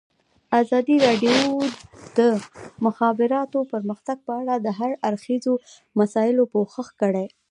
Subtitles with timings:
[0.61, 1.39] ازادي راډیو
[2.17, 2.19] د د
[2.85, 5.53] مخابراتو پرمختګ په اړه د هر اړخیزو
[5.99, 7.25] مسایلو پوښښ کړی.